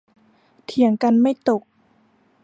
[0.65, 1.61] เถียงกันไม่ตก